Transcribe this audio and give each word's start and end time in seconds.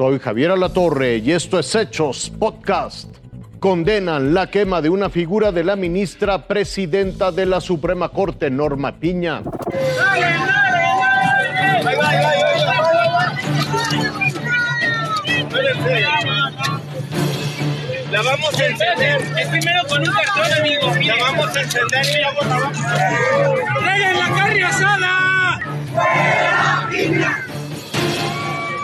Soy 0.00 0.18
Javier 0.18 0.52
Alatorre 0.52 1.18
y 1.18 1.32
esto 1.32 1.58
es 1.58 1.74
Hechos 1.74 2.32
Podcast. 2.38 3.14
Condenan 3.58 4.32
la 4.32 4.46
quema 4.46 4.80
de 4.80 4.88
una 4.88 5.10
figura 5.10 5.52
de 5.52 5.62
la 5.62 5.76
ministra 5.76 6.46
presidenta 6.46 7.30
de 7.30 7.44
la 7.44 7.60
Suprema 7.60 8.08
Corte, 8.08 8.48
Norma 8.48 8.98
Piña. 8.98 9.42
La 18.10 18.22
vamos 18.22 18.58
a 18.58 18.66
encender. 18.66 19.20
Es 19.38 19.48
primero 19.48 19.82
con 19.86 20.00
un 20.00 20.14
cartón, 20.14 20.60
amigo. 20.60 20.94
La 21.04 21.16
vamos 21.16 21.54
a 21.54 21.60
encender 21.60 22.06
y 22.06 22.22
luego 22.22 22.40
la 22.48 22.58
vamos 22.58 22.86
a... 22.86 23.80
¡Traigan 23.80 24.18
la 24.18 24.34
carne 24.34 24.64
asada! 24.64 25.29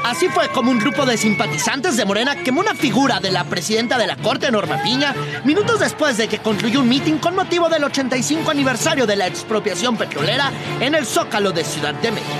Así 0.06 0.28
fue 0.28 0.48
como 0.50 0.70
un 0.70 0.78
grupo 0.78 1.04
de 1.04 1.16
simpatizantes 1.16 1.96
de 1.96 2.04
Morena 2.04 2.36
quemó 2.36 2.60
una 2.60 2.76
figura 2.76 3.18
de 3.18 3.32
la 3.32 3.42
presidenta 3.42 3.98
de 3.98 4.06
la 4.06 4.14
Corte, 4.14 4.52
Norma 4.52 4.80
Piña, 4.80 5.12
minutos 5.44 5.80
después 5.80 6.16
de 6.16 6.28
que 6.28 6.38
concluyó 6.38 6.80
un 6.80 6.88
mitin 6.88 7.18
con 7.18 7.34
motivo 7.34 7.68
del 7.68 7.82
85 7.82 8.52
aniversario 8.52 9.04
de 9.04 9.16
la 9.16 9.26
expropiación 9.26 9.96
petrolera 9.96 10.52
en 10.78 10.94
el 10.94 11.04
Zócalo 11.06 11.50
de 11.50 11.64
Ciudad 11.64 11.92
de 11.94 12.12
México. 12.12 12.30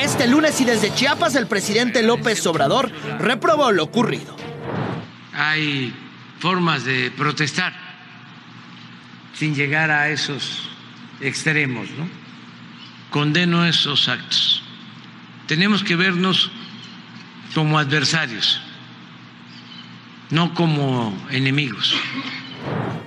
Este 0.00 0.26
lunes 0.26 0.58
y 0.62 0.64
desde 0.64 0.94
Chiapas 0.94 1.34
el 1.34 1.46
presidente 1.46 2.02
López 2.02 2.46
Obrador 2.46 2.90
reprobó 3.18 3.70
lo 3.70 3.84
ocurrido. 3.84 4.34
Hay 5.34 5.94
formas 6.38 6.86
de 6.86 7.10
protestar 7.10 7.74
sin 9.34 9.54
llegar 9.54 9.90
a 9.90 10.08
esos 10.08 10.70
extremos, 11.20 11.90
¿no? 11.98 12.08
Condeno 13.10 13.66
esos 13.66 14.08
actos. 14.08 14.62
Tenemos 15.46 15.84
que 15.84 15.94
vernos 15.94 16.50
como 17.54 17.78
adversarios, 17.78 18.60
no 20.30 20.54
como 20.54 21.16
enemigos. 21.30 21.94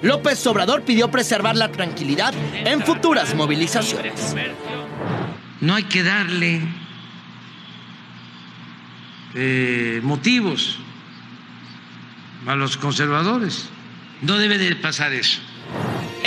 López 0.01 0.45
Obrador 0.47 0.83
pidió 0.83 1.11
preservar 1.11 1.55
la 1.55 1.71
tranquilidad 1.71 2.33
en 2.53 2.81
futuras 2.81 3.35
movilizaciones. 3.35 4.35
No 5.59 5.75
hay 5.75 5.83
que 5.83 6.03
darle 6.03 6.61
eh, 9.35 10.01
motivos 10.03 10.79
a 12.47 12.55
los 12.55 12.77
conservadores. 12.77 13.69
No 14.21 14.37
debe 14.37 14.57
de 14.57 14.75
pasar 14.75 15.13
eso. 15.13 15.39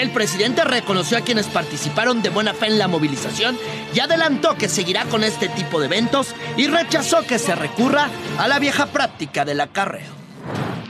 El 0.05 0.11
presidente 0.11 0.65
reconoció 0.65 1.17
a 1.17 1.23
quienes 1.23 1.47
participaron 1.47 2.21
de 2.21 2.29
buena 2.29 2.53
fe 2.53 2.67
en 2.67 2.79
la 2.79 2.89
movilización 2.89 3.57
y 3.95 4.01
adelantó 4.01 4.55
que 4.55 4.69
seguirá 4.69 5.07
con 5.07 5.25
este 5.25 5.49
tipo 5.49 5.81
de 5.81 5.87
eventos 5.87 6.35
y 6.59 6.67
rechazó 6.67 7.27
que 7.27 7.39
se 7.39 7.55
recurra 7.55 8.11
a 8.39 8.47
la 8.47 8.59
vieja 8.59 8.85
práctica 8.85 9.47
del 9.47 9.63
acarreo. 9.63 10.13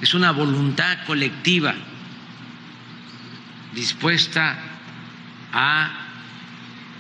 Es 0.03 0.15
una 0.15 0.33
voluntad 0.33 0.99
colectiva 1.07 1.77
dispuesta 3.73 4.59
a 5.53 5.91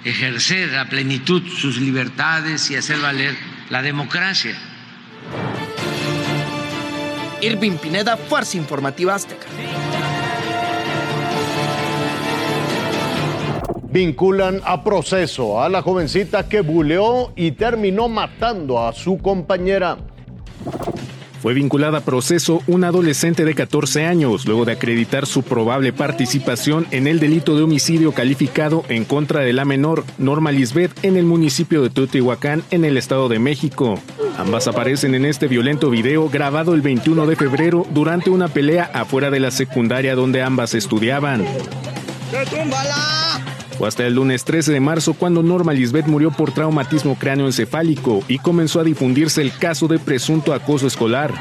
ejercer 0.04 0.78
a 0.78 0.88
plenitud 0.88 1.42
sus 1.48 1.78
libertades 1.78 2.70
y 2.70 2.76
hacer 2.76 3.00
valer 3.00 3.36
la 3.70 3.82
democracia. 3.82 4.56
Irving 7.40 7.76
Pineda, 7.78 8.16
Fuerza 8.16 8.56
Informativa 8.56 9.16
Azteca. 9.16 9.48
Vinculan 13.94 14.60
a 14.64 14.82
proceso 14.82 15.62
a 15.62 15.68
la 15.68 15.80
jovencita 15.80 16.48
que 16.48 16.62
buleó 16.62 17.30
y 17.36 17.52
terminó 17.52 18.08
matando 18.08 18.84
a 18.84 18.92
su 18.92 19.18
compañera. 19.18 19.98
Fue 21.40 21.54
vinculada 21.54 21.98
a 21.98 22.00
proceso 22.00 22.60
una 22.66 22.88
adolescente 22.88 23.44
de 23.44 23.54
14 23.54 24.04
años 24.04 24.46
luego 24.46 24.64
de 24.64 24.72
acreditar 24.72 25.26
su 25.26 25.44
probable 25.44 25.92
participación 25.92 26.88
en 26.90 27.06
el 27.06 27.20
delito 27.20 27.54
de 27.54 27.62
homicidio 27.62 28.10
calificado 28.10 28.82
en 28.88 29.04
contra 29.04 29.42
de 29.42 29.52
la 29.52 29.64
menor 29.64 30.02
Norma 30.18 30.50
Lisbeth 30.50 31.04
en 31.04 31.16
el 31.16 31.24
municipio 31.24 31.80
de 31.80 31.90
Teotihuacán 31.90 32.64
en 32.72 32.84
el 32.84 32.96
Estado 32.96 33.28
de 33.28 33.38
México. 33.38 34.00
Ambas 34.36 34.66
aparecen 34.66 35.14
en 35.14 35.24
este 35.24 35.46
violento 35.46 35.88
video 35.88 36.28
grabado 36.28 36.74
el 36.74 36.80
21 36.80 37.28
de 37.28 37.36
febrero 37.36 37.86
durante 37.94 38.30
una 38.30 38.48
pelea 38.48 38.90
afuera 38.92 39.30
de 39.30 39.38
la 39.38 39.52
secundaria 39.52 40.16
donde 40.16 40.42
ambas 40.42 40.74
estudiaban. 40.74 41.44
Fue 43.78 43.88
hasta 43.88 44.06
el 44.06 44.14
lunes 44.14 44.44
13 44.44 44.72
de 44.72 44.80
marzo 44.80 45.14
cuando 45.14 45.42
Norma 45.42 45.72
Lisbeth 45.72 46.06
murió 46.06 46.30
por 46.30 46.52
traumatismo 46.52 47.16
cráneoencefálico 47.16 48.22
y 48.28 48.38
comenzó 48.38 48.80
a 48.80 48.84
difundirse 48.84 49.42
el 49.42 49.56
caso 49.56 49.88
de 49.88 49.98
presunto 49.98 50.52
acoso 50.52 50.86
escolar. 50.86 51.34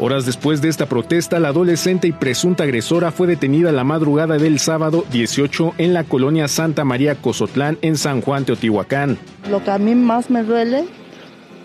Horas 0.00 0.26
después 0.26 0.60
de 0.60 0.68
esta 0.68 0.86
protesta, 0.86 1.38
la 1.38 1.48
adolescente 1.48 2.08
y 2.08 2.12
presunta 2.12 2.64
agresora 2.64 3.10
fue 3.12 3.26
detenida 3.26 3.72
la 3.72 3.84
madrugada 3.84 4.36
del 4.36 4.58
sábado 4.58 5.04
18 5.10 5.74
en 5.78 5.94
la 5.94 6.04
colonia 6.04 6.48
Santa 6.48 6.84
María 6.84 7.14
Cozotlán 7.14 7.78
en 7.80 7.96
San 7.96 8.20
Juan, 8.20 8.44
Teotihuacán. 8.44 9.16
Lo 9.48 9.62
que 9.62 9.70
a 9.70 9.78
mí 9.78 9.94
más 9.94 10.28
me 10.28 10.42
duele 10.42 10.84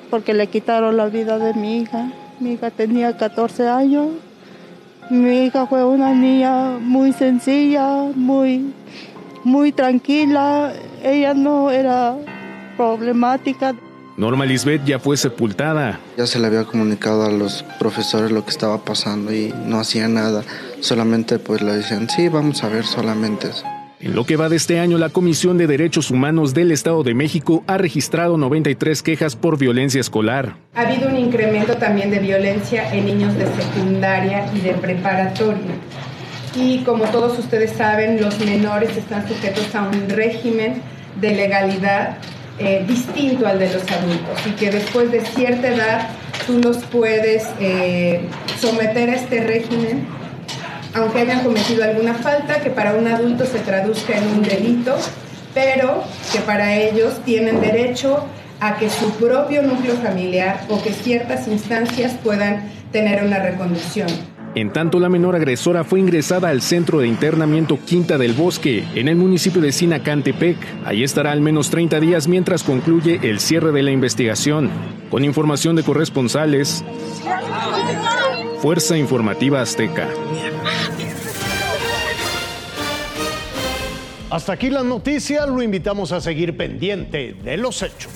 porque 0.10 0.34
le 0.34 0.48
quitaron 0.48 0.98
la 0.98 1.08
vida 1.08 1.38
de 1.38 1.54
mi 1.54 1.80
hija. 1.80 2.12
Mi 2.40 2.54
hija 2.54 2.72
tenía 2.72 3.18
14 3.18 3.68
años. 3.68 4.08
Mi 5.10 5.46
hija 5.46 5.66
fue 5.68 5.84
una 5.84 6.14
niña 6.14 6.78
muy 6.80 7.14
sencilla, 7.14 8.12
muy, 8.16 8.74
muy 9.44 9.72
tranquila. 9.72 10.74
Ella 11.04 11.34
no 11.34 11.72
era 11.72 12.16
problemática. 12.78 13.76
Norma 14.18 14.46
Lisbeth 14.46 14.84
ya 14.86 15.00
fue 15.00 15.18
sepultada. 15.18 16.00
Ya 16.18 16.28
se 16.28 16.40
le 16.40 16.48
había 16.48 16.66
comunicado 16.66 17.26
a 17.26 17.32
los 17.32 17.64
profesores 17.80 18.32
lo 18.32 18.44
que 18.44 18.52
estaba 18.52 18.84
pasando 18.84 19.34
y 19.34 19.54
no 19.66 19.80
hacía 19.80 20.08
nada. 20.08 20.44
Solamente 20.82 21.40
pues 21.40 21.62
le 21.62 21.74
decían, 21.74 22.10
sí, 22.10 22.28
vamos 22.28 22.64
a 22.64 22.70
ver 22.70 22.86
solamente 22.86 23.48
eso. 23.48 23.66
En 24.02 24.16
lo 24.16 24.26
que 24.26 24.38
va 24.38 24.48
de 24.48 24.56
este 24.56 24.80
año, 24.80 24.98
la 24.98 25.10
Comisión 25.10 25.58
de 25.58 25.68
Derechos 25.68 26.10
Humanos 26.10 26.54
del 26.54 26.72
Estado 26.72 27.04
de 27.04 27.14
México 27.14 27.66
ha 27.68 27.78
registrado 27.78 28.38
93 28.38 29.04
quejas 29.04 29.36
por 29.36 29.58
violencia 29.58 30.00
escolar. 30.00 30.56
Ha 30.74 30.84
habido 30.84 31.10
un 31.10 31.18
incremento 31.18 31.76
también 31.76 32.10
de 32.10 32.20
violencia 32.20 32.94
en 32.94 33.08
niños 33.08 33.36
de 33.36 33.46
secundaria 33.48 34.50
y 34.56 34.62
de 34.62 34.72
preparatoria. 34.76 35.76
Y 36.56 36.80
como 36.84 37.06
todos 37.06 37.38
ustedes 37.40 37.74
saben, 37.74 38.22
los 38.22 38.40
menores 38.40 38.96
están 38.96 39.28
sujetos 39.28 39.76
a 39.76 39.82
un 39.82 40.08
régimen 40.08 40.82
de 41.20 41.36
legalidad 41.36 42.20
eh, 42.58 42.86
distinto 42.88 43.48
al 43.48 43.60
de 43.60 43.66
los 43.74 43.84
adultos 43.92 44.48
y 44.48 44.52
que 44.52 44.72
después 44.72 45.12
de 45.12 45.26
cierta 45.26 45.68
edad 45.68 46.10
tú 46.48 46.58
los 46.60 46.78
puedes 46.86 47.50
eh, 47.60 48.22
someter 48.62 49.10
a 49.10 49.16
este 49.16 49.44
régimen 49.44 50.08
aunque 50.94 51.20
hayan 51.20 51.44
cometido 51.44 51.84
alguna 51.84 52.14
falta 52.16 52.62
que 52.62 52.70
para 52.70 52.94
un 52.96 53.08
adulto 53.08 53.46
se 53.46 53.60
traduzca 53.60 54.18
en 54.18 54.28
un 54.28 54.42
delito, 54.42 54.96
pero 55.54 56.04
que 56.32 56.40
para 56.40 56.76
ellos 56.76 57.20
tienen 57.26 57.62
derecho 57.62 58.26
a 58.60 58.78
que 58.78 58.90
su 58.90 59.12
propio 59.12 59.62
núcleo 59.64 59.96
familiar 59.96 60.66
o 60.70 60.82
que 60.82 60.92
ciertas 60.92 61.48
instancias 61.48 62.14
puedan 62.24 62.70
tener 62.92 63.24
una 63.24 63.40
reconducción. 63.40 64.08
En 64.56 64.74
tanto, 64.74 65.00
la 65.00 65.10
menor 65.10 65.36
agresora 65.36 65.84
fue 65.84 66.00
ingresada 66.00 66.50
al 66.50 66.64
centro 66.64 67.00
de 67.00 67.08
internamiento 67.08 67.78
Quinta 67.86 68.18
del 68.18 68.34
Bosque, 68.34 68.84
en 68.96 69.08
el 69.08 69.16
municipio 69.16 69.62
de 69.62 69.72
Sinacantepec. 69.72 70.58
Ahí 70.86 71.04
estará 71.04 71.32
al 71.32 71.40
menos 71.40 71.70
30 71.70 72.00
días 72.00 72.28
mientras 72.28 72.64
concluye 72.64 73.20
el 73.22 73.40
cierre 73.40 73.72
de 73.72 73.84
la 73.84 73.92
investigación. 73.92 74.72
Con 75.12 75.24
información 75.24 75.76
de 75.76 75.84
corresponsales, 75.84 76.84
Fuerza 78.62 78.98
Informativa 78.98 79.62
Azteca. 79.62 80.10
Hasta 84.30 84.52
aquí 84.52 84.70
la 84.70 84.84
noticia, 84.84 85.46
lo 85.46 85.62
invitamos 85.62 86.12
a 86.12 86.20
seguir 86.20 86.58
pendiente 86.58 87.38
de 87.42 87.56
los 87.56 87.82
hechos. 87.82 88.12